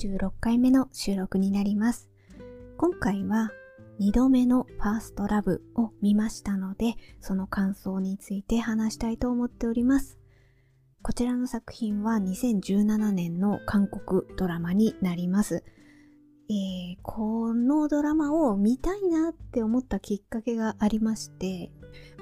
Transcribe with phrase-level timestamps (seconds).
[0.00, 2.08] 46回目の収録になります。
[2.78, 3.50] 今回は
[4.00, 10.18] 2度目のファーストラブを見ましたので、その感想について話したいと思っております。
[11.02, 15.64] こちらの作品は2017年の韓国ドラマになります。
[16.48, 21.70] えー、このドラマを見たいなって思ったきっかけがありまして、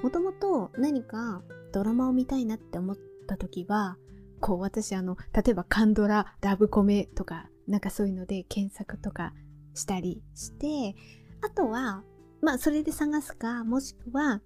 [0.03, 3.97] もともと何かドラマを見たいなって思った時は、
[4.41, 9.33] こう私あの、例えばカンドラ、ラブコメとか、なんかそういうので検索とか
[9.73, 10.95] したりして、
[11.41, 12.03] あとは、
[12.41, 14.41] まあそれで探すか、もしくは、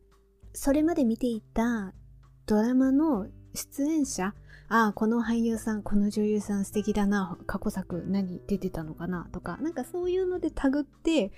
[0.54, 1.94] それまで見ていた
[2.46, 4.36] ドラマの出演者、
[4.70, 11.32] ああ、この俳優さん、この女優さん素敵だな、過去作何出てたのかなとか、なんかそういうのでタグって、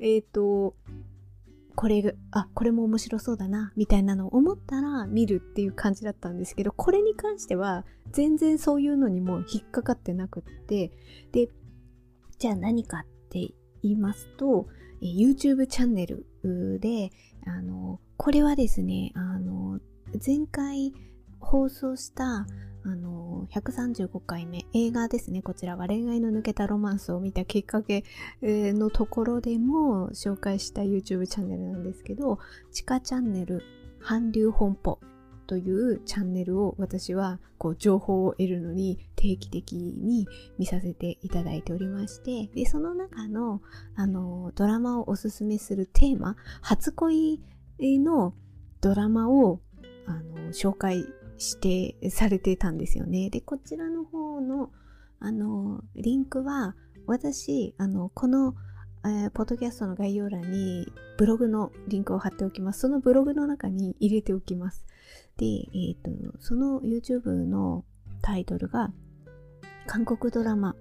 [0.00, 0.74] えっ、ー、と、
[1.74, 10.92] これ、あ、これも面白そうだな、みたいなのを思ったら見るっていう感じだったんですけど、これに関しては全然そういうのにも引っかかってなくって、
[11.32, 11.48] で、
[12.38, 14.66] じゃあ何かって言いますと、
[15.00, 16.26] YouTube チャンネル
[16.80, 17.10] で、
[17.46, 19.80] あの、これはですね、あの、
[20.24, 20.92] 前回
[21.44, 22.46] 放送した
[22.86, 25.40] あの、135回目、映画ですね。
[25.40, 28.04] こちらは恋愛の抜けたロマンスを見たきっかけ
[28.42, 32.38] のところでも紹介した YouTube チャンネルなんですけど、
[32.72, 33.62] 地下チャンネル、
[34.00, 35.00] 韓流本舗
[35.46, 40.26] というチャンネルを私はこう情報を得るのに定期的に
[40.58, 43.62] 見させていただいておりまして、で、その中の
[43.96, 47.40] あのドラマをおすすめするテーマ、初恋
[47.80, 48.34] の
[48.82, 49.60] ドラマを
[50.06, 51.06] あの紹介
[51.38, 53.30] してされてたんですよね。
[53.30, 54.70] で、こちらの方の、
[55.20, 56.74] あの、リンクは、
[57.06, 58.54] 私、あの、この、
[59.04, 60.86] えー、ポッドキャストの概要欄に
[61.18, 62.80] ブログのリンクを貼っておきます。
[62.80, 64.86] そのブログの中に入れておきます。
[65.36, 67.84] で、えっ、ー、と、その YouTube の
[68.22, 68.92] タイトルが、
[69.86, 70.74] 韓国ドラマ、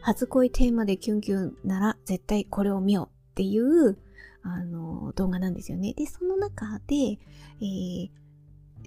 [0.00, 3.98] 初恋テーマでキュンキュンなら絶対これを見ようっていう、
[4.42, 5.92] あの、動画なんですよね。
[5.92, 8.10] で、その中で、えー、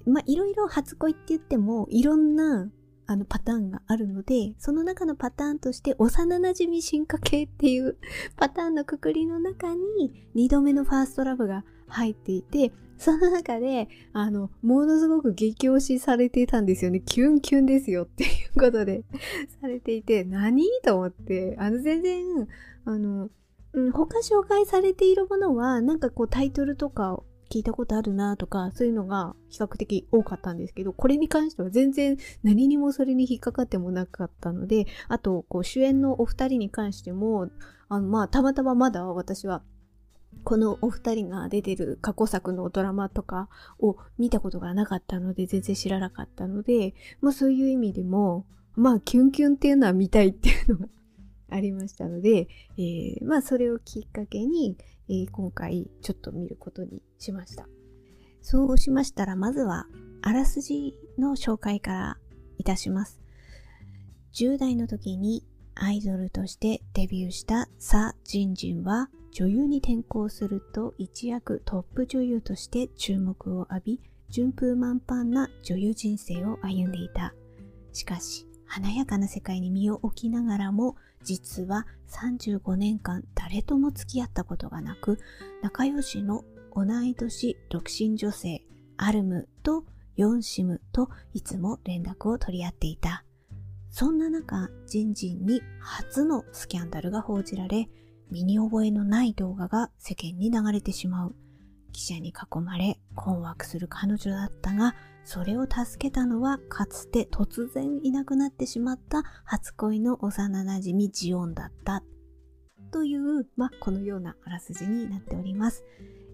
[0.05, 2.69] まあ、いろいろ初恋って言っても、いろんな、
[3.05, 7.97] あの、パターンがあるので、その中のパターンとして、幼馴染進化系っていう
[8.37, 16.99] パターンのくくりの中に、二度目のファーストラブが入っていて、その中で、あの、ものすごく激推しされていたんですよね。
[16.99, 19.05] キュンキュンですよっていうことで
[19.61, 20.65] されていて、何？
[20.83, 22.25] と思って、あの、全然、
[22.83, 23.29] あの、
[23.73, 37.49] うん、他紹介されているものは、なんかこうタイトルとか聞いたことあるなとか、そういうのが比較的多かったんですけど、これに関しては全然何にもそれに引っかかってもなかったので、あと、こう主演のお二人に関しても、
[37.89, 39.63] あの、まあ、たまたままだ私は
[40.43, 43.49] このお二人が出てる過去作のドラマとか
[43.79, 48.45] を見たことがなかったので、全然知らなかったので、まあそういう意味でも、
[48.75, 50.87] まあキュンキュンっていうのは見たいっていうのが
[51.49, 54.77] ありましたので、えー、まあそれをきっかけに、
[55.09, 57.67] えー、今回ちょっと見ることにしました。
[58.41, 59.87] そうしましたら、まずは
[60.21, 62.17] あらすじの紹介から
[62.57, 63.19] いたします。
[64.33, 65.43] 10代の時に
[65.75, 77.33] アイドルとしてデビューしたサ・ジンジンは女優に転向すると一躍トップ女優として注目を浴び順風満帆な女優人生を歩んでいた。
[77.93, 85.19] しかし華やかな世界に身を置きながらも実は35年間誰とも付き合ったことがなく
[85.61, 86.43] 仲良しの
[86.75, 88.63] 同い年独身女性
[88.97, 89.85] アルムと
[90.15, 93.23] ヨンシムといつも連絡を取り合っていた。
[93.91, 97.89] そんな中ジンジンに初のスキャンダルが報じられ
[98.29, 101.35] 身に覚えのない動画が世間に流れてしまう。
[101.91, 112.03] 記者に囲まれ困惑する彼女だったがそれを助けたのはかつて突然いなくなってしまった初恋の幼馴染ジオンだった
[112.91, 115.83] という、まあ、このようなあらすじになっております。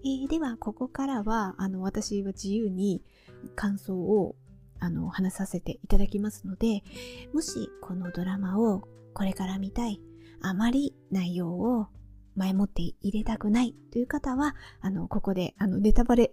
[0.04, 3.02] えー、では、ここからは、あの、私は自由に
[3.54, 4.36] 感想を
[4.78, 6.82] あの話させていただきますので、
[7.32, 10.00] もしこのドラマをこれから見たい、
[10.40, 11.88] あまり内容を
[12.36, 16.30] 前もって入れたくないという方は、あの、ここで、あの、ネタバレ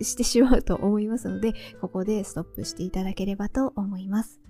[0.00, 4.40] してしまうと思いますので、ここでストップしていただければと思います。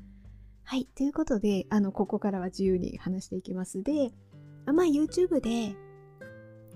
[0.65, 0.87] はい。
[0.97, 4.11] ということで、あの、ここからは自由に話していきますで、
[4.67, 5.77] まあ、YouTube で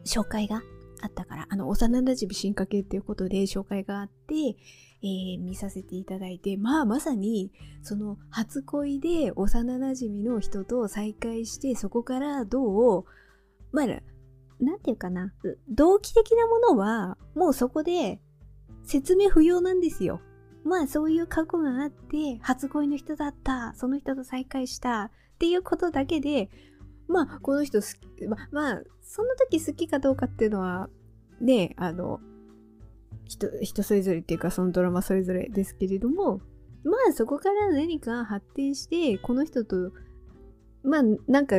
[0.05, 0.63] 紹介が
[1.03, 4.57] あったから、あの、幼馴染進化系っていうことで紹介があって、
[5.03, 7.51] えー、見させていただいて、まあ、まさに、
[7.83, 13.05] その、初恋で幼馴染の人と再会して、そこからどう、
[13.73, 13.87] まあ、
[14.61, 15.33] なんていうかな、
[15.69, 18.21] 動機的なものは、もうそこで
[18.85, 20.21] 説明不要なんですよ。
[20.65, 25.05] まあそういう過去があって、初恋の人だった、その人と再会した。
[25.05, 26.51] っていうことだけで、
[27.11, 27.87] まあこの人好
[28.17, 30.89] き、ままあその時好きかどうかっていうのは
[31.41, 32.21] ねあの
[33.27, 36.41] 人人それぞれっていうかそのドラマそれぞれですけれども
[36.85, 39.91] まあそこから何か発展してこの人と
[40.83, 41.57] まあなんか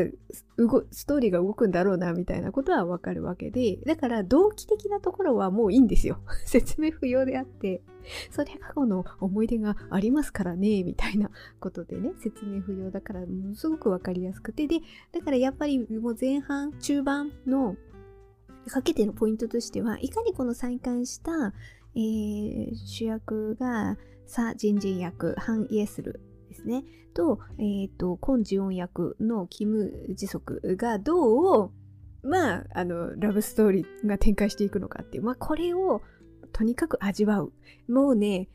[0.91, 6.19] ストーリーが動くんだろうなみたいなことはわかるわけでだから動機的なところはもういいんですよ。
[6.45, 7.81] 説明不要であって
[8.31, 11.29] それ過去の思い出がありますからねみたいな
[11.59, 14.79] ことでね説明不要だからものすごくわかりやすくてで
[15.11, 17.75] だからやっぱりもう前半中盤の
[18.67, 21.53] かけてのポイントとしてはいかにこの再開した、
[21.95, 26.83] えー、主役がサ・ジンジン役ハン・イエスルですね。
[27.13, 31.71] と,、えーと、コン・ジオン役のキム・ジソクがどう
[32.23, 36.01] まああのラブストーリーが展開していくのかっていうまあこれを
[36.53, 37.53] とにかく味わう。
[37.87, 38.49] もうね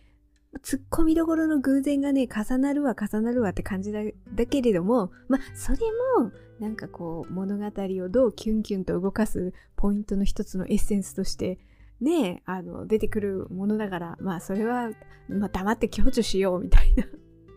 [0.63, 4.01] 突っ込みどころの偶然がね重なるわ重なるわって感じだ
[4.35, 5.79] だけれどもまあそれ
[6.19, 11.59] もなんかこう物語をどうキュンキュンと動かすポイントの一つのエッセンスとして
[12.01, 14.91] ねあの出てくるものだからまあそれは、
[15.29, 17.05] まあ、黙って享受しようみたいな。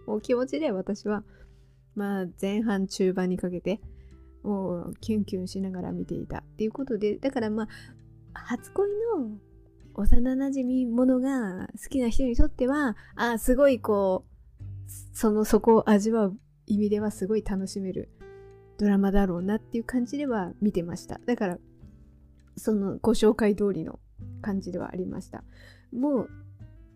[0.09, 1.23] もう気持ちで私は
[1.93, 3.79] まあ前半中盤にかけて
[4.41, 7.67] もうキュンキュンしながら見ていたっていうことでだからまあ
[8.33, 8.89] 初恋
[9.19, 9.37] の
[9.93, 18.09] 幼なじみものが好きな人にとってはあすごいこうそのそこを味わう意味ではすごい楽しめる
[18.79, 21.19] ドラマだろうなっていう感じでは見てました。
[21.27, 21.57] だから
[22.57, 23.99] そのご紹介通りの
[24.41, 25.43] 感じではありました。
[25.93, 26.29] もう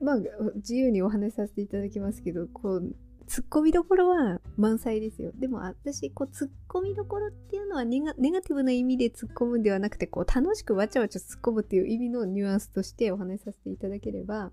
[0.03, 0.17] まあ
[0.55, 2.95] 自由にお話しさせていただきますけどこう
[3.27, 5.31] ツッコミどころは満載ですよ。
[5.35, 14.51] でも私、こう、ツッコミどころっていうのはネガネガティブな意味で突っ込むんではなくて、こう、楽しくわちゃわちゃ突っ込むっていう意味のニュアンスとしてお話しさせていただければ、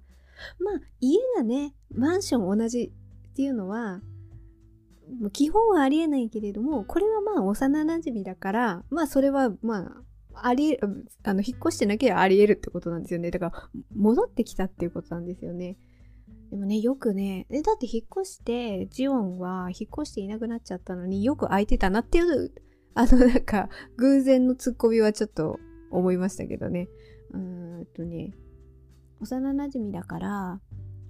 [0.59, 2.93] まあ、家がね、マンション同じ
[3.31, 4.01] っていうのは、
[5.33, 10.03] 基本はありえないけれども、これはまあ、幼馴染だから、まあ、それはまあ、
[10.47, 13.31] ありあの、引っ越してなければあり得るってことなんですよね。
[13.31, 15.77] だから、戻ってきたっていうことなんですよね。
[16.51, 22.53] でもね、よくね、え、だって引っ越して、ジオンは引っ越していなくなっちゃったのによく空いてたなっていう、
[22.95, 25.59] あのなんか、偶然のツッコミはちょっと
[25.91, 26.89] 思いましたけどね。
[27.33, 28.35] うーんとね、
[29.21, 30.61] 幼馴染だから、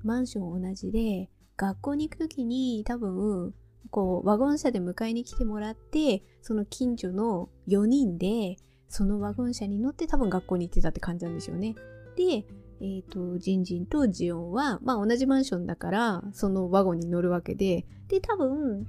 [0.02, 3.54] マンション同じで、学校に行く時に多分、
[3.90, 8.56] こう、ワゴン車で迎えに来てもらって、その近所の4人で、
[8.90, 11.76] そのワゴン車に乗って多分学校に行ってたって感じなんでしょうね。
[12.16, 12.44] で、
[12.80, 18.86] えっ、ー、と、ジンジンとジオンは、まあ同じマンションだから、そのワゴンに乗るわけで、で、多分、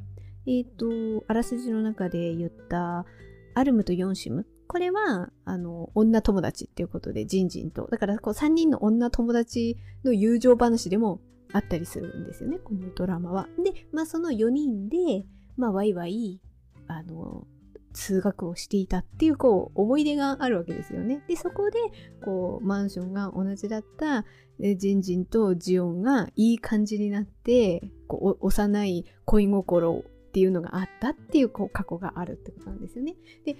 [0.48, 3.06] えっ、ー、と、あらすじの中で言った、
[3.54, 4.48] アルムとヨンシム。
[4.68, 7.88] これは、あの、女友達っていうことで、ジンジンと。
[7.92, 11.20] だから、こう、3人の女友達の友情話でも
[11.54, 13.50] あったりするんですよね、このドラマは。
[13.64, 15.26] で、まあその4人で、
[15.58, 16.40] まあワイワイ、
[16.88, 17.46] あの、
[17.94, 21.24] 通学をしていたっていうこう思い出があるわけですよね。
[21.28, 21.80] でそこで
[22.24, 24.26] こうマンションが同じだった
[24.60, 33.16] ジンジンとジオンがいい感じになってこう幼い恋心っていうのがあったっていうこう過去があるってことなんですよね。
[33.46, 33.56] で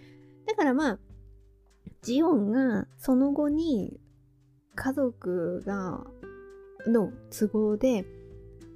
[0.46, 1.00] だからまあ
[2.02, 4.00] ジオンがその後に
[4.76, 6.06] 家族が
[6.88, 8.06] の都合で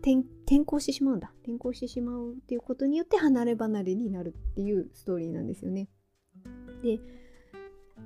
[0.01, 5.89] 転転校してしまうんだ転校してしまうっていうことによって離れ離れになるっていうストーリーなんですよね。
[6.83, 6.99] で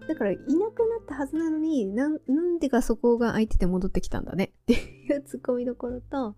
[0.07, 0.59] だからいなくな
[1.01, 6.35] ったはずなのになんでかそこが空いてて戻ってきたんだね っていうツッコミどころと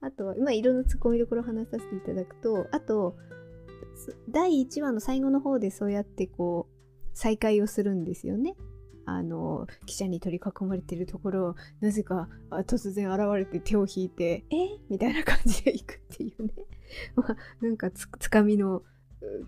[0.00, 3.16] あとは、まあ、いろんなツッコミどころを話させていただくとあと
[4.28, 6.80] 第1話の最後の方でそうやってこう
[7.12, 8.54] 再会をするんですよね。
[9.10, 14.78] あの記者に取り囲まれてるところをなぜか突然現れて手を引いて「え？
[14.88, 16.52] みたいな感じで行くっていうね。
[17.16, 18.82] まあなんかつつかみの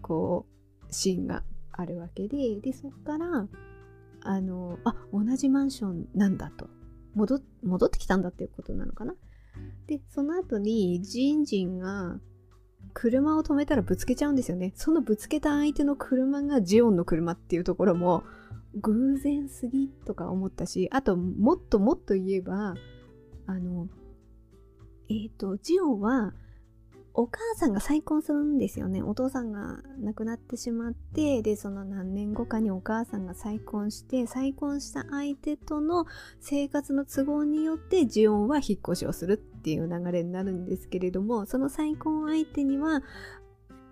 [0.01, 0.47] こ
[0.89, 3.49] うシーンがあるわけででそっから
[4.23, 6.69] あのあ同じマンションなんだと。
[7.15, 9.15] 戻戻ってきたんだっていうことなのかな。
[9.87, 12.19] でその後にジンジンが
[12.95, 14.73] 車を止めたらぶつけちゃうんですよね。
[14.75, 18.25] そのぶつけた相手の車がジオンの車っていうところも
[18.81, 22.75] 偶然すぎとか思ったしあともっともっと言えば
[23.47, 23.89] あの
[25.09, 26.33] えっ、ー、とジオンは
[27.15, 29.03] お母さんが再婚するんですよね。
[29.03, 36.07] お父さんが亡くなってしまってでその何年後かにお母さんが再婚して再婚した相手との
[36.41, 43.03] 生活の都合によってジオンは引っ越しをするっていう流れになるんですけれどもその再婚相手には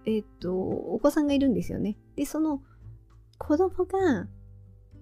[0.07, 1.99] えっ、とお子さんがいるんですよね。
[2.17, 2.63] でその
[3.37, 4.29] 子供が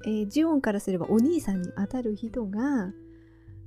[0.04, 2.92] えー、ジオンからすればお兄さんにあたる人が、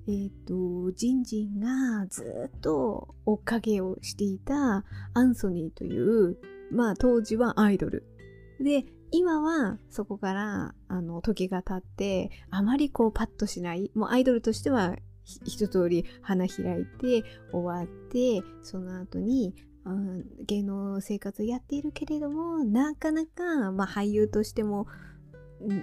[0.07, 4.83] え、ー、と、ジンジンがずっと追っかけをしていた
[5.13, 6.37] アンソニーという、
[6.71, 8.05] まあ当時はアイドル。
[8.59, 13.91] で、今はそこからあの時が経ってあまりこうパッとしない。
[13.93, 19.53] もうアイドルとしては一通り花開いて終わってその後に、
[20.45, 24.85] 芸能生活やっているけれどもなかなか、まあ、俳優としても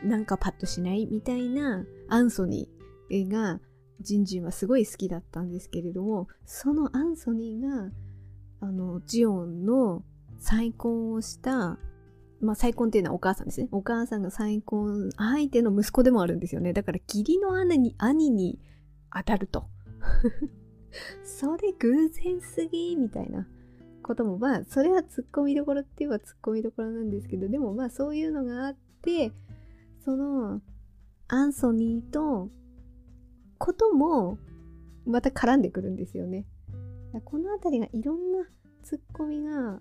[0.04, 3.60] なんかパッとしないみたいなアンソニーが
[4.00, 7.90] ジンジンはすごい好きだったんですけれどもそのアンソニーが
[8.60, 10.02] あのジオンの
[10.38, 11.78] 再婚をした
[12.40, 13.68] まあ再婚っていうのはお母さんですね。
[13.72, 16.72] お母さんが再婚相手の息子でもあるんですよね。
[16.72, 18.60] だから義理の兄に兄に
[19.12, 19.66] 当たると。
[21.24, 23.46] それ偶然すぎみたいな
[24.02, 29.32] こともまあそれはツッコミどころって言えばツッコミどころなんですけどでもまあそういうのがあって
[30.04, 30.60] その
[31.28, 32.48] アンソニーと
[33.58, 34.38] ことも
[35.06, 36.46] また絡んでくるんですよね。
[37.24, 38.46] この辺りがいろんな
[38.82, 39.80] ツッコミが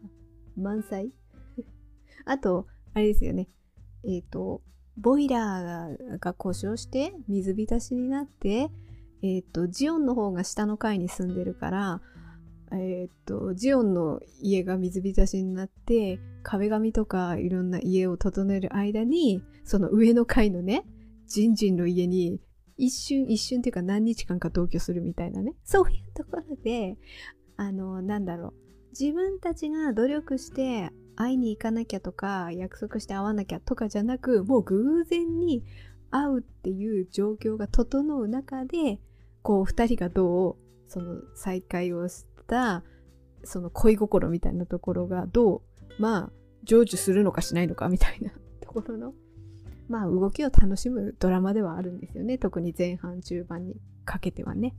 [0.57, 1.11] 満載。
[2.25, 3.49] あと、あれですよね。
[4.03, 4.61] えっ、ー、と、
[4.97, 8.71] ボイラーが故障して水浸しになって、
[9.21, 12.01] えっ、ー、と、ジオンの方が下の階に住んでるから、
[12.71, 20.85] えっ、と、ジオンの家が水浸しになって、壁紙とかいろんな家を整える間に、その上の階のね、
[21.27, 22.39] ジンジンの家に
[22.77, 26.97] 一瞬一瞬っていうか何日間か同居するみたいなねそういうところで
[27.57, 28.53] あのなんだろう。
[28.99, 35.63] 自分たちが努力して会いに行かなきゃとか約束して会わなきゃとかじゃなくもう偶然に
[36.09, 38.99] 会うっていう状況が整う中で
[39.43, 40.55] こう2人がどう
[40.87, 42.83] その再会をした
[43.43, 45.61] その恋心みたいなところがどう
[45.99, 46.31] まあ
[46.65, 49.13] 成就するのかしないのかみたいな ところの
[49.87, 52.37] まあ動きを楽しむドラマではあるんですよね。
[52.37, 54.75] 特に前半中盤にかけてはね。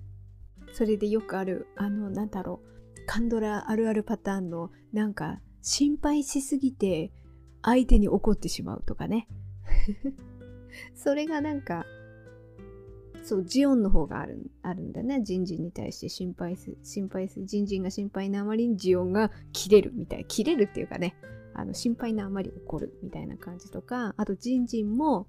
[0.73, 7.11] それでよくあるあのなんだろうカンドラあるあるパターンのなんか心配しすぎて
[7.63, 9.29] 相手に怒ってしまうとかね。
[10.95, 11.87] それがなんか
[13.29, 21.15] そうジオンの方があるあるんだねジンジンに対して心配す心配すジンジンが心配なあまりにジオンが切れるみたい切れるっていうかね
[21.53, 25.27] あの心配なあまり起こるみたいな感じとかあとジンジンも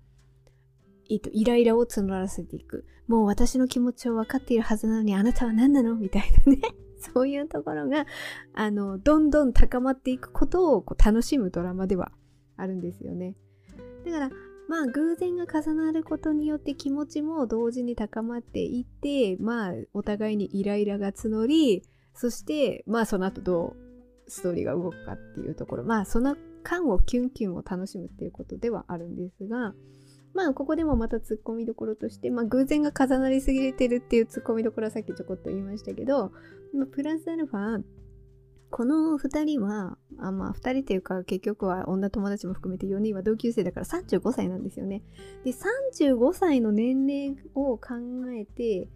[1.11, 2.85] えっと、イライラを募らせていく。
[3.07, 6.61] もう私の気持ちを分かっているはずなのにあなたは何なのみたいなね。
[7.01, 8.05] そういうところが、
[8.53, 12.11] あの、どんどん高まっていくことをこう楽しむドラマでは
[12.57, 13.35] あるんですよね。
[14.05, 14.29] だから、
[14.69, 21.83] まあ偶然が重なることによって気持ちも同時に高まっていって、まあお互いにイライラが募り、
[22.13, 23.75] そしてまあその後ど
[24.27, 25.83] うストーリーが動くかっていうところ。
[25.83, 29.73] まあその間をキュンキュンを楽しむっていうことではあるんですが
[30.33, 36.31] まあここでもまたツッコミどころとして、まあ、偶然が重なりすぎてるっていうツッコミどころはさっきちょこっと言いましたけど、
[36.73, 37.81] まあ、プラスアルファ
[38.71, 45.03] この2人はあまあ2人っていうか結局は女友達も含めて4人は同級生だから35歳なんですよね。
[45.43, 47.95] で35歳の年齢を考
[48.37, 48.87] えて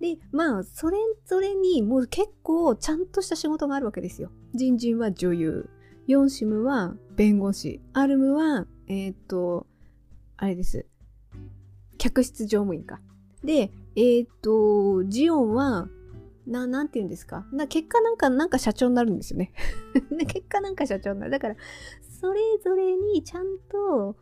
[0.00, 0.96] で、まあ、それ
[1.26, 4.30] ぞれにもう結構ちゃんとした仕事があるわけですよ。
[4.54, 5.68] ジンジンは女優、
[6.06, 9.66] ヨンシムは弁護士、アルムは、えっ、と、
[10.38, 10.86] あれです。
[11.98, 13.00] 客室乗務員か。
[13.44, 15.88] で、えっ、と、ジオンは、
[16.50, 17.46] な、なんて言うんですか？
[17.52, 19.52] な結果なんか、なんか社長になるんですよね。
[20.26, 21.30] 結果なんか社長になる。
[21.32, 21.56] だから、
[22.20, 24.16] それぞれにちゃんと、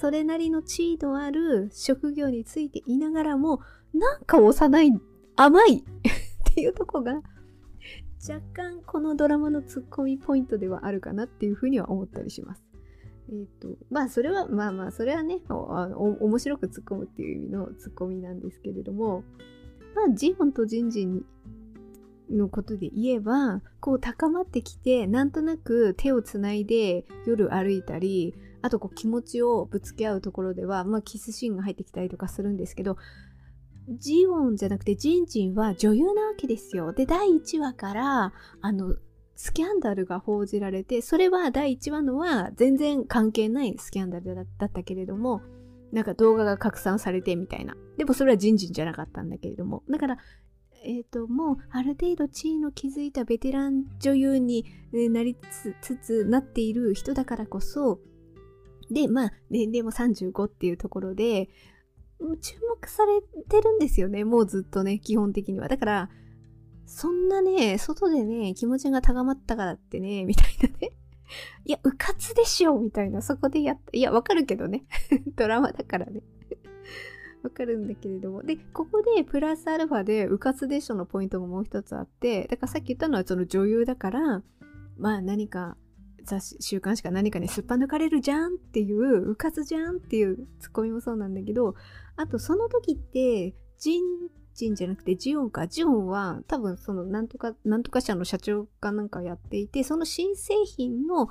[0.00, 3.60] それなりの地位のある職業についていながらも、
[3.92, 4.92] なんか幼い
[5.36, 5.84] 甘い っ
[6.54, 7.22] ていうとこが
[8.26, 12.64] 若干このドラマのツッコミポイントではあるかなっていうふうには思ったりします。
[13.28, 19.24] えっ、ー、とまあそれはまあまあそれはね面白く突っ込むっていう意味のツッコミなんですけれども
[19.94, 21.22] まあジホンとジンジンに
[22.30, 32.96] のことで言えばこう高まってきてなんとなく手をつないで夜歩いたりあとこう気持ちをぶつけ合うところでは、まあ、キスシーンが入ってきたりとかするんですけど
[33.88, 36.92] ジオンじゃなくてジンジンは女優なわけですよ。
[36.92, 38.96] で、第1話から、あの、
[39.36, 45.42] スキャンダルが報じられて、それは第1話のは全然関係ないスキャンダルだったけれども、
[45.92, 47.76] なんか動画が拡散されてみたいな。
[47.98, 49.82] でもそれはジンジンじゃなかったんだけれども。
[49.90, 50.18] だから、
[50.84, 55.36] えっ、ー、と、もうある程度地位の築いたベテラン女優になり
[55.80, 58.00] つつなっている人だからこそ、
[58.90, 61.48] で、まあ、年齢も35っていうところで、
[62.40, 64.24] 注目されてるんですよね。
[64.24, 65.68] もうずっとね、基本的には。
[65.68, 66.10] だから、
[66.86, 70.92] そんなね、外でね、気持ちが高まったからってね、みたいなね。
[71.64, 73.96] いや、うかつでしょみたいな、そこでやった。
[73.96, 74.84] いや、わかるけどね。
[75.36, 76.22] ドラマだからね。
[77.44, 78.42] わかるんだけれども。
[78.42, 84.42] で、ここでプラスアルファでうかつでしょのポイントももう一つあって、だからさっき言ったのはその女優だから、
[84.96, 85.76] まあ何か
[86.24, 91.74] 雑誌週刊誌か何かにすっぱ抜かれるじゃんっていううかつじゃんっていうツッコミもそうなんだけど
[92.16, 94.04] あとその時ってジン
[94.54, 101.28] ジンじゃなくてジオンかジオンは多分そのなんとかなんとか社の社長かなんかやっていてその新製品の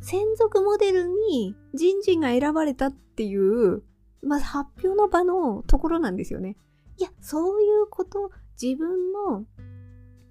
[0.00, 3.82] 専属モデルにジンジンが選ばれたっていう
[4.26, 6.56] まあ発表の場のところなんですよね。
[6.98, 8.30] いやそういうこと
[8.60, 9.44] 自分の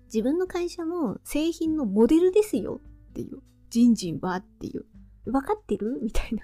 [0.06, 3.40] 自分の会社の製品のモデルですよっていう。
[3.70, 4.86] ジンジンはっていう。
[5.26, 6.00] 分かってる？
[6.02, 6.44] みたいな。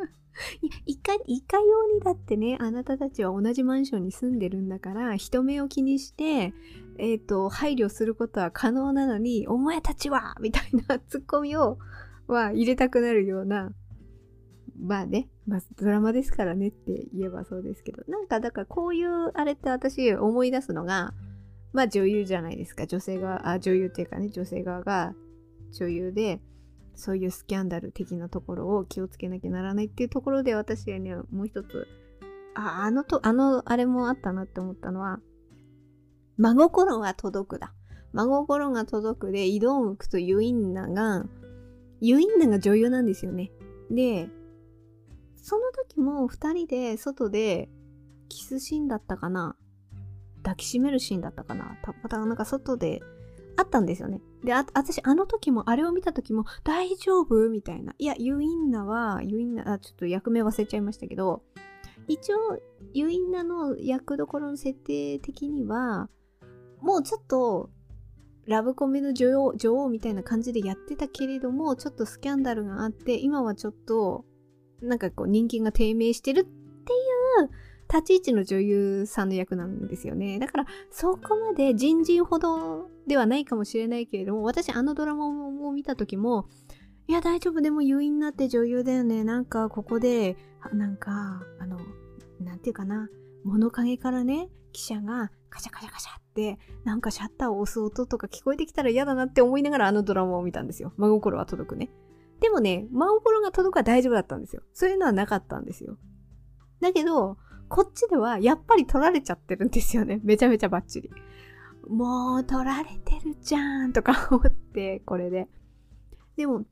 [0.62, 6.54] いや、いか、いかようにだってね、あなたたちは同じマンションに住んでるんだから、人目を気にして、
[6.98, 11.78] えっ、ー、と、配慮することは可能なのに、お前たちはみたいなツッコミを、
[12.26, 13.72] は入れたくなるような、
[14.80, 21.12] まあね、まあ、ドラマですからねって言えばそうですけど、なんかだからこういうあれって私思い出すのが、
[21.72, 22.86] まあ女優じゃないですか。
[22.86, 25.14] 女性が、あ、女優っていうかね、女性側が
[25.72, 26.40] 女優で、
[26.94, 31.86] そういうスキャンダル的なところを気をつけなきゃならないっていうところで私はね、もう一つ、
[32.54, 35.20] あ、あのと、あの、あれもあったなって思ったのは、
[36.36, 37.72] 真心が届くだ。
[38.12, 41.24] 真心が届くで、移動向くとユインナが、
[42.00, 43.52] ユインナが女優なんですよね。
[43.90, 44.28] で、
[45.42, 47.68] その時も二人で外で
[48.28, 49.56] キスシーンだったかな？
[50.42, 51.76] 抱きしめるシーンだったかな？
[51.82, 53.02] たまたなんか外で
[53.56, 54.20] あったんですよね。
[54.44, 57.50] で、あ、私あの時も、あれを見た時も、大丈夫？
[57.50, 57.94] みたいな。
[57.98, 61.42] いや、ユインナは、ユインナ、あ、ちょっと役名忘れちゃいましたけど、
[62.08, 62.38] 一応、
[62.94, 66.08] ユインナの役どころの設定的には、
[66.80, 67.68] もうちょっと、
[68.46, 74.24] ラブコメの女王、女王みたいな感じでやってたけれども、ちょっとスキャンダルがあって、今はちょっと、
[74.82, 76.54] なんかこう人気が低迷してるってい
[77.44, 77.50] う
[77.92, 80.38] 立ち位置の女優さんの役なんですよね。
[80.38, 86.46] だからそこまで人人ほどではないかもしれないけれども、私あのドラマを見た時も、
[87.08, 89.24] いや大丈夫でも優位になって女優だよね。
[89.24, 90.36] なんかここで、
[90.72, 91.80] なんか、あの、
[92.38, 93.08] なんていうかな、
[93.42, 100.92] 物陰からね、記者がカシャカシャカシャって、なんかシャッターを押す音とか聞こえてきたら嫌だなって思いながらあのドラマを見たんですよ。
[100.96, 101.90] 真心は届くね。
[102.40, 104.62] でもね、真心が届くは大丈夫だったんですよ。
[104.72, 105.98] そういうのはなかったんですよ。
[106.80, 107.36] だけど、
[107.68, 110.20] こっちではやっぱり取られちゃってるんですよね。
[110.24, 111.10] めちゃめちゃバッチリ。
[111.88, 115.48] もう取られてるじゃんとか思って、これで。
[116.36, 116.64] でも、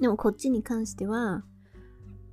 [0.00, 1.44] でもこっちに関しては、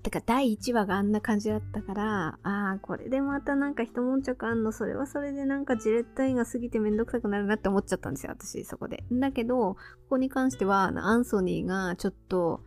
[0.09, 9.03] てか第1話があんな感じだったから、ああ、これでまたなんか一悶着あんの、それはそれでなんかジレッタイが過ぎてめんどくさくなるなって思っちゃったんですよ、私、そこで。
[9.11, 9.77] だけど、こ
[10.09, 12.61] こに関しては、アンソニーがちょっと、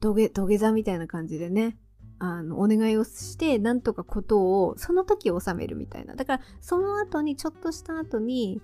[0.00, 1.78] 土下、土下座みたいな感じでね、
[2.20, 6.14] あの、お願いをして、なんとかことを、その時収めるみたいな。
[6.14, 8.62] だから、その後に、ちょっとした後に、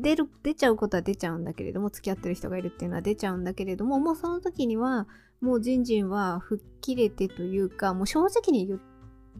[0.00, 5.08] 出る、出ちゃうことは出ちゃうんだけれども、付き合ってる人がいるっていうのは出ちゃうんだけれども、もうその時には、
[5.40, 8.80] もうジンジンは吹っ切れてというか、もう正直に言う、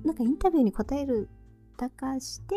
[0.04, 1.28] なんかインタビューに答える、
[1.76, 2.54] だかして、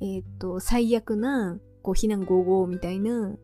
[0.00, 3.34] えっ、ー、と、最悪な、こう、避難合々みたいな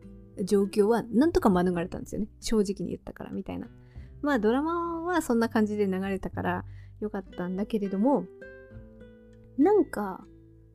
[0.43, 2.27] 状況は、なんとか免れたんですよね。
[2.41, 3.67] 正直に言ったから、みたいな。
[4.23, 6.65] まあドラマはそんな感じで流れたから
[7.01, 8.25] よかったんだけれども
[9.57, 10.23] なんか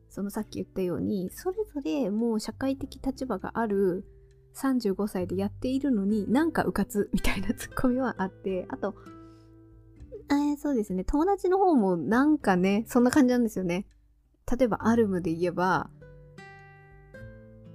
[0.07, 4.05] そのさっき言ったようにそれぞれもう社会的立場がある
[4.61, 8.95] 35歳でやっているのになんかうかつみたいなツッコミはあってあと
[10.31, 11.03] え、そうですね。
[11.03, 13.87] 友達の方もなんかねそんな感じなんですよね。
[14.51, 15.89] 例えばアルムで言えば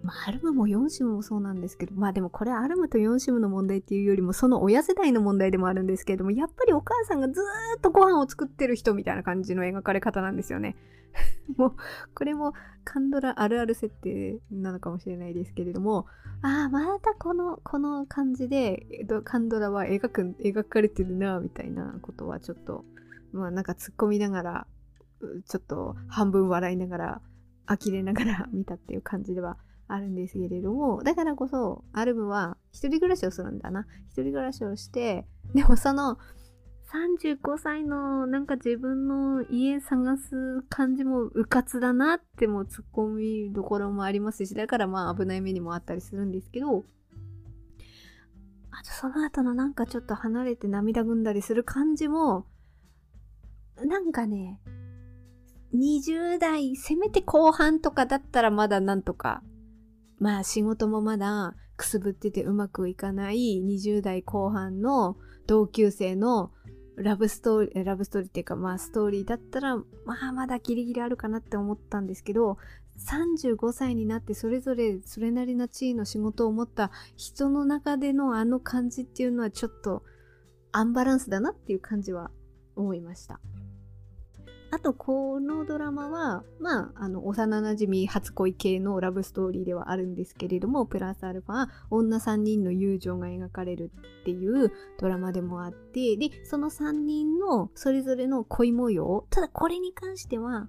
[0.05, 10.77] まあ、アルムも4シムもそうなんですけど、まあでもこれアルムと4シムの問題っていうよりもその親世代の問題でもあるんですけれども、やっぱりお母さんがずーっとご飯を作ってる人みたいな感じの描かれ方なんですよね。
[11.57, 11.73] もう、
[12.14, 12.53] これも
[12.85, 16.07] カンドラあるある設定なのかもしれないですけれども、
[16.43, 18.87] ああ、またこの、この感じで、
[19.25, 22.85] カンドラは描く、描かれてるな、みたいなことはちょっと、
[23.33, 24.67] まあなんか突っ込みながら、
[25.47, 27.23] ちょっと半分笑いながら、
[27.67, 29.57] 呆れながら見たっていう感じでは
[29.88, 33.87] あるんですけれども、だからこそ、アルムは一人暮らしをするんだな。
[34.09, 36.18] 一人暮らしをして、でもその、
[36.94, 43.09] 35歳のなんか自分の家探す感じもうかつだなっても突っ込
[43.49, 46.85] みどころもありますし、だからまあ危ない目にもあったりするんですけど、
[48.70, 52.47] あとその後のなんかちょっと離れて涙ぐんだりする感じも、
[53.85, 54.61] なんかね、
[55.75, 59.42] 20代、せめて後半とかだったらまだなんとか
[60.18, 66.53] まあ仕事もまだくすぶっててうまくいかない20代後半の同級生の
[66.96, 69.85] ラブストーリー、ラブストーリーっていうかまあストーリーだったらま
[70.29, 72.59] あまだギリギリあるかなって思ったんですけど
[72.98, 80.05] 35歳になってそれぞれそれなりな地位の仕事を持った人の中でのあの感じっていうのはちょっと
[80.70, 82.31] アンバランスだなっていう感じは
[82.77, 83.40] 思いました。
[84.75, 100.67] あと、このドラマは、まあ、あの、幼馴染初恋系のラブストーリーではあるんですけれども、プラスアルファ、女3人の友情が描かれるっていうドラマでもあって、で、その3人のそれぞれの恋模様、ただこれに関しては、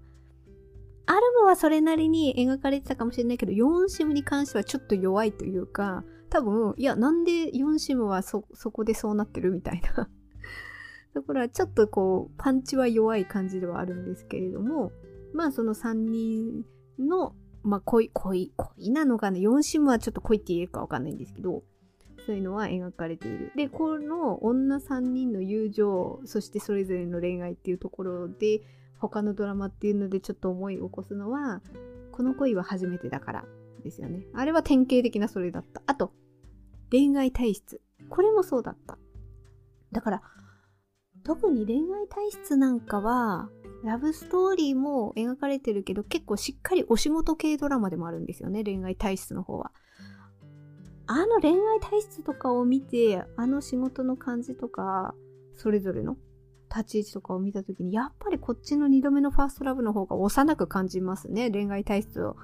[1.08, 10.08] アルムはそれなりに描かれてたかもしれないけど、4シムに関してはちょっと弱いというか、多分、いや、なんで4シムは、そこでそうなってるみたいな。
[11.15, 14.91] だからちょっとこう、パンチは弱い感じではあるんですけれども、
[15.34, 16.65] まあその3人
[16.99, 21.63] の、まあ恋、恋、恋なのかな ?4 シムはちょっと恋って言えるかわかんないんですけど、
[22.25, 23.54] そういうのは描かれている。
[23.56, 28.60] で、この女3人の友情、そしてそれぞれの恋愛っていうところで、
[28.99, 31.62] 他のドラマっていうのでちょっと思い起こすのは、
[32.12, 33.45] この恋は初めてだから
[33.86, 34.25] ですよね。
[34.34, 35.82] あれは典型的なそれだった。
[35.86, 36.12] あと、
[36.91, 37.82] 恋愛体質。
[38.10, 38.97] これもそうだった。
[39.93, 40.21] だから、
[41.25, 43.49] 特に恋愛体質なんかは、
[43.83, 49.71] ラブストーリーも描かれてるけど、結構しっかりお仕事系ドラマでもあるんですよね、恋愛体質の方は。
[51.07, 55.15] あの恋愛体質とかを見て、あの仕事の感じとか、
[55.53, 56.17] それぞれの
[56.69, 61.49] 立ち位置とかを見た時に、やっぱりこっちの2度目のファーストラブの方が幼く感じますね。
[61.49, 62.38] 恋愛体質を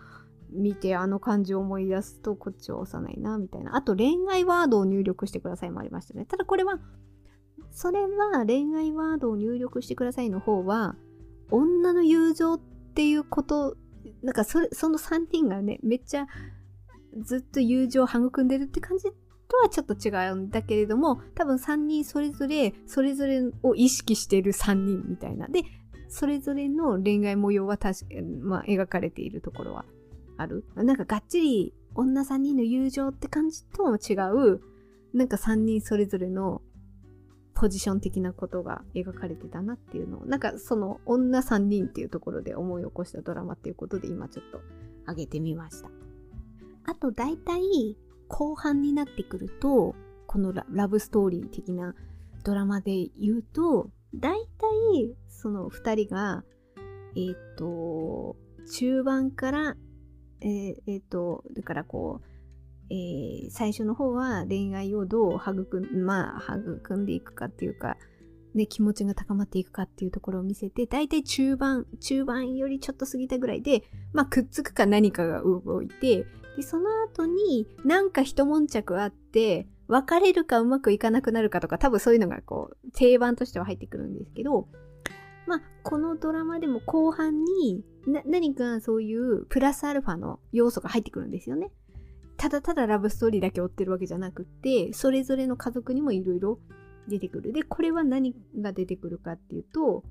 [0.51, 3.75] 見て、あの感じを思い出すと、こっちは幼いな、みたいな。
[3.75, 6.25] あと、恋愛ワードを入力してくださいもありましたね。
[6.25, 6.79] ただこれは、
[7.71, 10.95] それは恋愛ワードを入力してくださいの方は、
[11.49, 13.75] 女の友情っていうこと、
[14.21, 16.27] なんかそ、その3人がね、めっちゃ
[17.21, 25.47] ずっと友情を育んでるって感じとはちょっと違うんだけれども、多分3人それぞれ、それぞれを意識している3人みたいな。
[25.47, 25.63] で、
[26.07, 28.05] それぞれの恋愛模様は確か、
[28.41, 29.85] まあ、描かれているところは
[30.37, 30.65] ある。
[30.75, 34.61] なんかがっちり女3人の友情って感じとも違う、
[35.13, 36.61] なんか3人それぞれの
[37.53, 44.61] ポジション的なことが描かれてたなっていうのを、なんかその女3人っていうところで思い起こしたドラマっていうことで今ちょっと
[45.07, 45.89] 上げてみました。
[46.85, 49.95] あと大体後半になってくると、
[50.27, 51.93] このラブストーリー的な
[52.43, 56.43] ドラマで言うと、大体その2人が、
[57.15, 58.37] えっ、ー、と、
[58.73, 59.75] 中盤から、
[60.39, 62.30] えっ、ー、えー、と、だからこう、
[62.91, 67.95] えー、最初の方は恋愛をどう育ん,、まあ、育んでいくかっていうか、
[68.53, 76.25] ね、気持ちが高まっていくかっていうところを見せて、大体中盤、中盤よりちょっと過ぎたぐらいで、まあ、くっつくか何かが動いて、
[76.57, 84.67] で、その後になんか一悶着あって、別れるかうまくいかなくなるかとか、多分そういうのがこう、定番としては入ってくるんですけど、
[85.47, 87.83] まあ、このドラマでも後半に
[88.25, 91.71] 何かそういうプラスアルファの要素が入ってくるんですよね。
[92.41, 96.57] ただただラブストーリーだけ追ってるわけじゃなくて、それぞれの家族にもいろいろ
[97.07, 97.53] 出てくる。
[97.53, 100.03] で、これは何が出てくるかっていうと、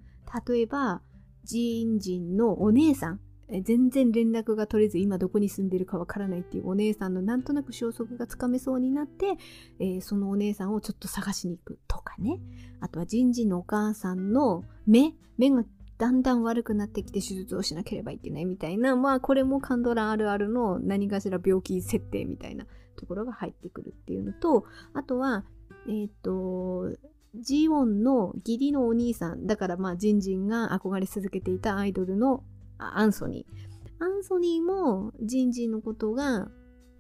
[0.47, 1.03] 例えば、
[1.43, 3.21] ジーンジンのお姉さん、
[3.65, 9.33] 全然連絡が取れず今どこに住んでるかわからないっていうお姉さんのなんとなく消息がつかめそうになって、
[9.81, 12.39] えー、そのお姉さんをちょっと探しに行くとかね。
[12.79, 15.65] あとはジンジンのお母さんの目、目が
[16.01, 25.45] だんだん悪くなってきて手術をしなければいけないみたいな、まあこれもカンドラあるあるの何かしら病気設定みたいなところが入ってくるっていうのと、あとは、
[25.87, 26.97] えっ、ー、と、
[27.35, 32.45] ジオンの義理のお兄さん、だからまあジンジンが憧れ続けていたアイドルの
[32.79, 34.03] アンソニー。
[34.03, 36.49] アンソニーもジンジンのことが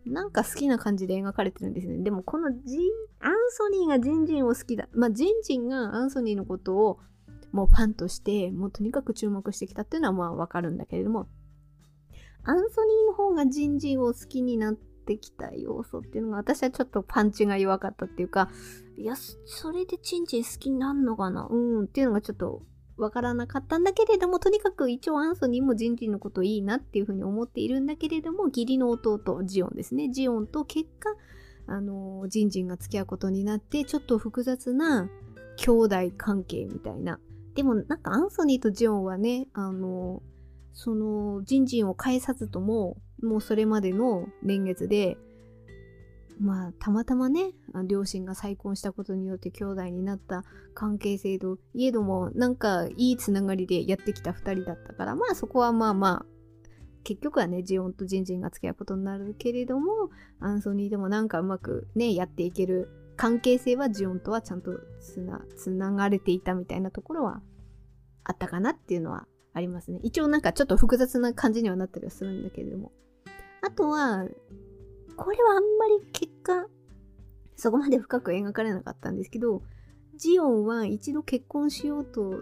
[0.04, 2.04] なんか好きな感じで描かれてるんですね。
[2.04, 2.80] でもこのジン、
[3.20, 4.88] アンソニーがジンジンを好きだ。
[4.92, 7.00] まあジンジンがアンソニーのことを
[7.52, 11.28] もうファンとしてもうとにかく注目してきたっていうのはまあわかるんだけれども
[12.44, 18.50] アンソニーの方がジンジンを好きになってきた要素っていうのが私はちょっとパンチが弱かったっていうか
[18.96, 21.46] いやそれでジンジン好きになるのかな？
[21.50, 22.62] うんっていうのがちょっと
[22.96, 30.10] わからなかったんだけれども、とにかく一応アンソニーもジンジンのこといいなっていうふうに思っているんだけれども、義理の弟、ジオンですね。
[30.10, 31.08] ジオンと結果、
[31.66, 35.08] あの、ジンジンが付き合うことになって、ちょっと複雑な
[35.56, 37.18] 兄弟関係みたいな
[37.54, 40.22] でもなんかアンソニーとジオンはね、あの、
[40.72, 45.18] そのジンジンを返さずとも、もうそれまでの年月で、
[46.40, 47.52] まあ、たまたまね、
[47.86, 56.26] 両親が再婚したことによって兄弟になった関係性といえども、なんかいいつながりでやってきた2人だったから、まあそこはまあまあ、
[57.04, 62.88] 結局はね、ジオンとジンジンが付き合うことになるけれども、アンソニーでもなんかうまくね、やっていける
[63.20, 67.42] 関係性はジオンとはちゃんとつなつながれていたみたいなところは
[68.24, 70.00] あったかなっていうのはありますね。
[70.02, 72.92] 一応なんかちょっと複雑な感じにはなったりはするんだけれども。
[73.60, 74.24] あとは、
[75.18, 76.66] これはあんまり結果、
[77.56, 79.60] そこまで深く描かれなかったんですけど、
[80.16, 82.40] ジオンは一度結婚しようと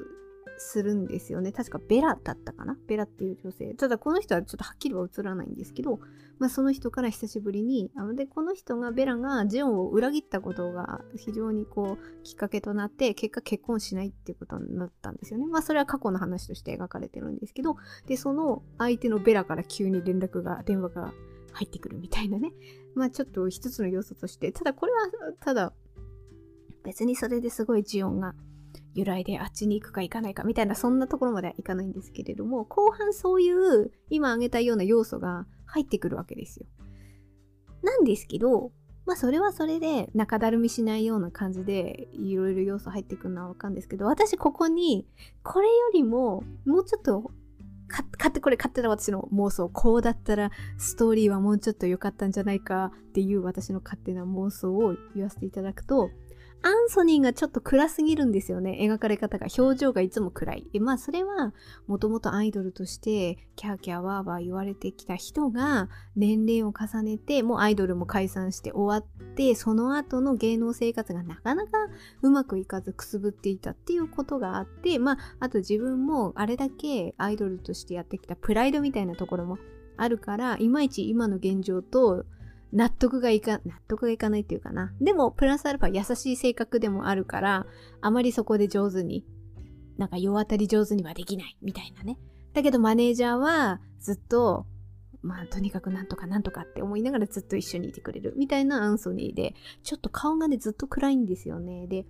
[0.59, 1.53] するんですよね。
[1.53, 2.77] 確かベラだったかな？
[2.87, 3.75] ベラっていう女性。
[3.75, 6.01] ただこの人はちょっとはっきりは映らないんですけど、
[6.39, 15.47] まあ、その人から久しぶりに、あので、この人がベラがジオンを裏切ったことが非常にこうきっかけとなって、結果結婚しないっていうことになったんですよね。
[15.47, 21.13] まあそれは過去の話として描かれてるんですけど、で、その相手のベラから急に連絡が、電話が
[21.53, 22.53] 入ってくるみたいなね。
[22.95, 25.09] まあちょっと一つの要素として、ただこれは、
[25.41, 25.73] ただ、
[26.85, 28.35] 別にそれですごいジオンが
[28.99, 36.67] 由来であっちに行くか行かないかみたいなそんなところまではいかないんですけれども後半そういう今挙げたような要素が入ってくるわけですよ。
[37.83, 38.73] なんですけど
[39.07, 45.07] まあそれはそれで中だるみしないような感じでいろいろ要素入ってくるのはわかるんですけど私ここに
[45.45, 47.31] これよりももうちょっと
[47.89, 56.11] 勝手これ勝手な私の妄想こうだったらストーリーはもうちょっと良かったんじゃないかっていう私の勝手な妄想を言わせていただくと
[56.61, 58.79] アンソニーがちょっと暗すぎるんですよね。
[58.81, 59.47] 描かれ方が。
[59.57, 60.67] 表情がいつも暗い。
[60.81, 61.55] まあそれは
[61.87, 71.71] もともとアイドルとしてキャーキャーワーワー言われてきた人が年齢を重ねてもうアイドルも解散して終わってその後の芸能生活がなかなか
[72.23, 79.59] うまくいかずくすぶっていたっていうことがあってまああと自分もあれだけアイドルとしてやってきたプライドみたいなところも
[79.97, 82.25] あるからいまいち今の現状と
[82.73, 84.93] 納得がいか、納得がいかないっていうかな。
[85.01, 87.67] でも、プラスアルファ優しい性格でもあるから、
[88.01, 89.25] あまりそこで上手に、
[89.97, 92.19] なんか世当たり上手にはできないみたいなね。
[92.55, 94.67] だけどマネージャーはずっと、
[95.23, 101.87] まあとにかくなんとかなんとかって思いながらずっと一緒にいてくれるみたいなアンソニーで、ちょっと顔がねずっと暗いんですよね。
[101.89, 102.07] で、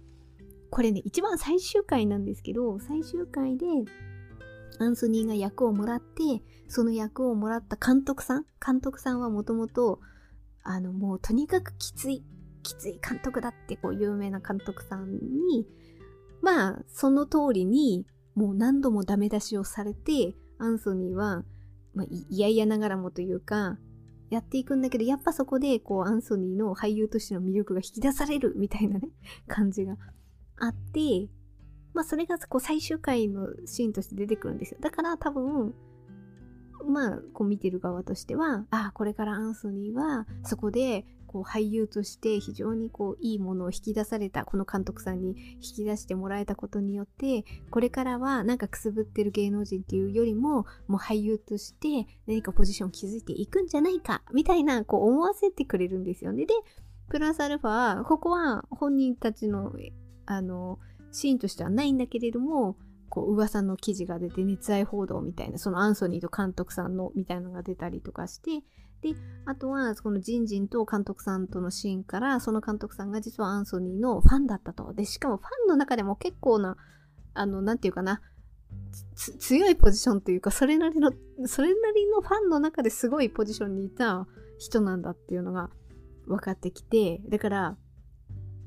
[0.70, 3.66] これね、一番最終回なんですけど、最終回で、
[4.78, 10.00] アンソニーが役をもらって、その役をもらった監督さん監督さんはもともと、
[10.70, 12.22] あのもうとにかくきつい
[12.62, 15.66] きつい監督だってこう有名な監督さんに
[16.42, 18.04] まあその通りに
[18.34, 21.42] もう何度もダメ出しをされてアンソニーは、
[21.94, 23.78] まあ、嫌々ながらもというか
[24.28, 29.08] やっていくんだけどやっぱそこでこうアンソニーの俳優としての魅力が引き出されるみたいなね
[29.48, 29.96] 感じが
[30.58, 31.30] あって
[31.94, 34.78] まあそれがこう最終回のシーンとして出てくるんですよ。
[34.82, 35.74] だから多分
[36.86, 56.46] まあ、こう見てる側としては、あ、これからアンソニーは、そこで、こう俳優として非常にこういいものを引き出されたこの監督さんに引き出してもらえたことによってこれからはなんかくすぶってる芸能人っていうよりももう俳優として何かポジションを築いていくんじゃないかみたいなこう思わせてくれるんですよね。
[56.46, 56.54] で
[57.10, 59.72] プラスアルファここは本人たちの
[60.26, 60.78] あの
[61.10, 62.76] シーンとしてはないんだけれども
[63.08, 68.62] こう噂の記事が出て熱愛報道みたいなそのアンソニーと監督さんのみたいなのが出たりとかして
[69.00, 74.92] であとはこのジンジンと監督さんとのシーンからその監督さんが実はアンソニーのファンだったと。
[74.92, 76.76] でしかもファンの中でも結構な
[77.34, 78.20] あの何て言うかな
[79.14, 81.12] 強いポジションというかそれなりの
[81.46, 84.26] それなりのファンの中ですごいポジションにいた
[84.58, 85.70] 人なんだっていうのが
[86.26, 87.76] 分かってきてだから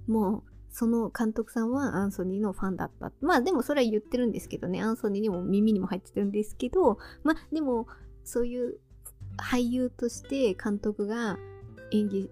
[0.07, 3.11] もうその監督さんはアンソニーのファンだった。
[3.21, 7.87] まあでもそれは言ってるんですけどね、アンソニーにも耳にも入ってるんですけど、まあでも
[8.23, 8.79] そういう
[9.37, 11.37] 俳優として監督が
[11.91, 12.29] 演技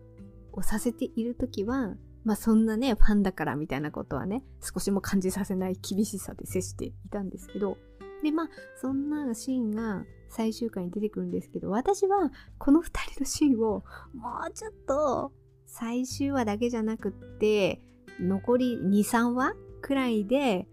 [0.54, 7.78] をさせている時は、まあそんなね、ファンだからみたいなことはね、少しも感じさせない厳しさで接していたんですけど、
[8.24, 8.50] でまあ
[8.82, 15.32] そんなシーンが最終回に出てくるんですけど、私はこの2人のシーンをもうちょっと
[15.66, 17.82] 最終話だけじゃなくって、
[18.20, 20.68] 残り2、3話くらいで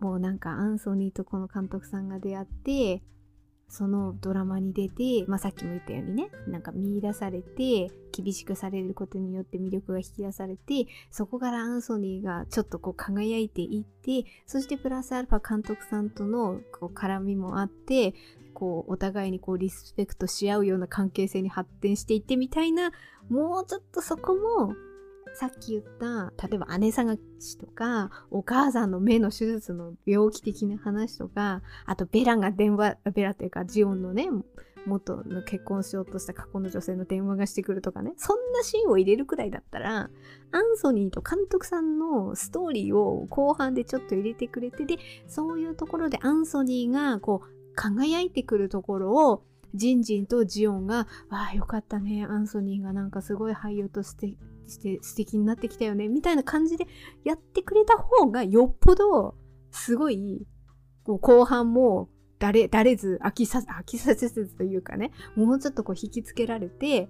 [0.00, 3.02] もうなんかアンソニーとこの監督さんが出会って
[3.68, 18.14] そのドラマに出て、まあ、さっきも言ったようにねなんか見出されて厳しくされることによって魅力が引き出されてそこからアンソニーがちょっとこう輝いていってそしてプラスアルファ監督さんとのこう絡みもあって
[18.54, 22.92] こうお互いにこうリスペクトし合うような関係性に発展していってみたいな
[23.28, 24.74] もうちょっとそこも
[25.38, 34.26] さっき言った例えば姉探しとかお母さんの目の手術の病気的な話とかあとベラが電話ベラっていうかジオンのね
[34.84, 40.10] 元の結婚しようとした過去の女性の電話がしてくるとかねそんなシーンを入れるくらいだったら
[40.50, 44.96] アンソニーと監督さんのストーリーを後半でちょっと入れてくれてで
[45.28, 54.34] そういうところでアンソニーがこう輝いてくるところをジンジンとジオンが「わあよかったねアンソニーがなんかすごい俳優として
[54.68, 56.86] して素敵になってきたよねみたいな感じで
[57.24, 59.34] やってくれた方がよっぽど
[59.70, 60.46] すごい
[61.04, 67.08] こう後半もだれ、だれず、飽きさ、飽きさせずというかね、もうちょっとこう引きつけられて、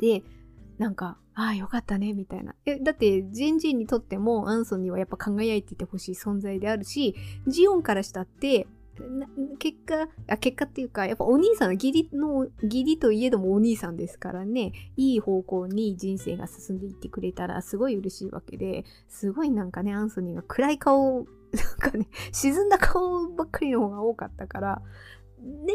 [0.00, 0.22] で、
[0.78, 2.54] なんか、ああ、よかったね、みたいな。
[2.64, 7.14] え、だって、ジンジンにとっても、アンソニーはやっぱ輝いててほしい存在であるし、
[7.46, 8.66] ジオンからしたって、
[9.58, 24.82] 結果あ、結果っていうか、やっぱお兄さん、義理の、義理といえどもお兄さんですからね、いい方向に人生が進んでいってくれたらすごい嬉しいわけで、すごいなんかね、アンソニーが暗い顔、なんかね、沈んだ顔ばっかりの方が多かったから、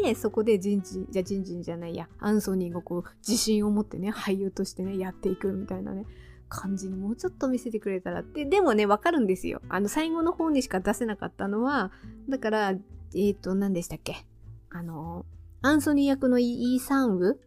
[0.02, 6.04] で、そこでジンジン、じゃジンジンじゃないや、アンソニーがこう、自信を持ってね、俳優としてね、やっていくみたいなね、
[6.48, 9.62] 感じにもうちょっと見せてくれたらって、でもね、わかるんですよ。
[9.68, 11.90] あの、最後の方にしか出せなかったのは、
[12.28, 12.74] だから、
[13.14, 14.24] えっ、ー、と、何でしたっけ？
[14.70, 15.26] あの、
[15.62, 17.38] アンソニー役のイーサンウ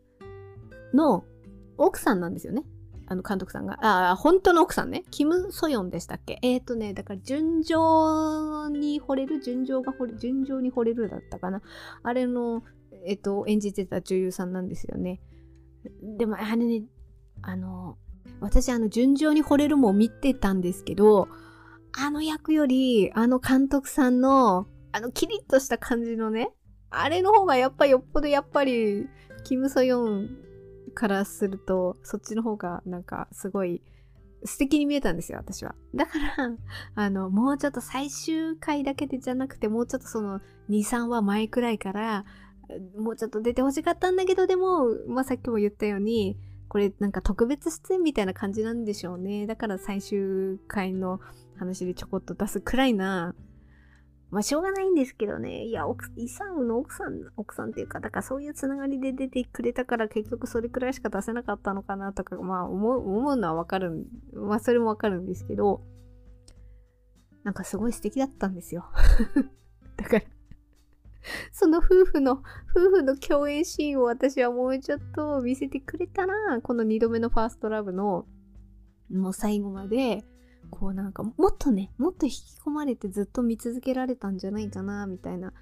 [0.94, 1.26] の
[1.78, 2.64] 奥さんなんですよね。
[3.08, 3.78] あの監督さんが。
[3.86, 5.04] ああ、本当の奥さんね。
[5.12, 6.40] キム・ソヨンでしたっけ？
[6.42, 11.62] えっ、ー、とね、だから純情に惚れる、純情が惚れ、純情に惚れるだったかな。
[12.04, 12.64] あれの、
[13.06, 15.22] えっ、ー、と、演じてた女優さんなんですよね。
[16.18, 16.84] でも、あれね、
[17.42, 17.98] あの、
[18.40, 21.28] 私、あの、純情に惚れるも見てたんですけど、
[21.98, 26.52] あの役より、あの監督さんの、あの、キリッとした感じのね、
[26.90, 29.08] あれの方がやっぱよっぽどやっぱり、
[29.44, 30.30] キム・ソヨン
[30.94, 33.82] からすると、そっちの方がなんかすごい
[34.46, 35.76] 素敵に見えたんですよ、私は。
[35.94, 36.50] だから、
[36.96, 42.24] あの、もうちょっと最終回だけでじゃなくて、もうちょっとその2、3話前くらいから、
[42.98, 46.38] もうちょっと出てほしかったんだけど、でも、まあ、さっきも言ったように、
[46.70, 49.46] これなんか特別出演みたいな感じなんでしょうね。
[49.46, 51.20] だから最終回の
[51.58, 53.36] 話でちょこっと出すくらいな
[54.36, 55.64] まあ、しょうがないんですけどね。
[55.64, 55.86] いや、
[56.18, 65.84] イサウの奥さん、奥さんっていうか、だからそういうつながりで出てくれたから結局それくらいしか出せなかったのかなとか、まあ思う、思うのはわかるまあそれもわかるんですけど、
[67.46, 68.84] なんかすごい素敵だったんですよ。
[69.96, 70.26] だから
[71.54, 72.44] その夫婦の、
[72.76, 78.26] 夫婦の共演シーンを私はもうちょっと見せてくれたら、この2度目のファーストラブの、
[79.10, 80.26] もう最後まで、
[80.70, 85.54] こうなんかもっとねもっと引き込まれてずっと見続けられたんじゃないかなみたいな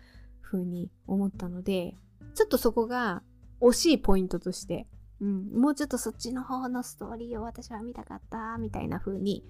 [0.41, 1.95] 風に思ったので
[2.35, 3.21] ちょっとそこが
[3.61, 4.87] 惜しいポイントとして、
[5.21, 9.43] うん、もうちょっとそっちの方のストーリーを私は見たかったみたいな風に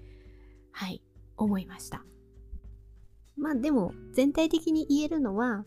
[0.72, 1.02] はい
[1.36, 2.04] 思いました。
[3.36, 5.64] まあでも全体的に言えるのは、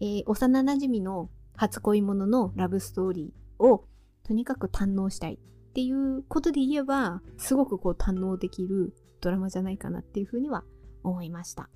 [0.00, 3.86] えー、幼なじみの初恋者のラブストーリーを
[4.24, 10.64] とにかく堪能したいっていうことで言えばすごくこう堪能できるドラマじゃないかなっていうふうには
[11.02, 11.68] 思いました。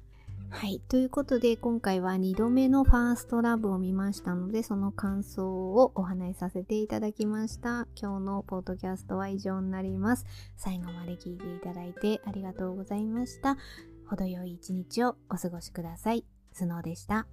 [0.50, 0.80] はい。
[0.88, 7.87] ということで、今回は2度目のファーストラブを見ましたので、その感想をお話しさせていただきました。
[8.00, 10.24] 今日のポッドキャストは以上になります。
[10.56, 13.58] 最後まで聞いていただいてありがとうございました。
[14.06, 16.24] 程よい一日をお過ごしください。
[16.52, 17.26] スノーでした。